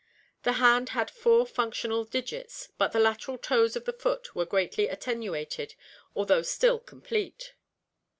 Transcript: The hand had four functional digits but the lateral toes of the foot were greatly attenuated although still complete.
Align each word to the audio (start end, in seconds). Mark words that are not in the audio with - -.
The 0.41 0.53
hand 0.53 0.89
had 0.97 1.11
four 1.11 1.45
functional 1.45 2.05
digits 2.05 2.69
but 2.79 2.91
the 2.91 2.99
lateral 2.99 3.37
toes 3.37 3.75
of 3.75 3.85
the 3.85 3.93
foot 3.93 4.33
were 4.33 4.45
greatly 4.47 4.87
attenuated 4.87 5.75
although 6.15 6.41
still 6.41 6.79
complete. 6.79 7.53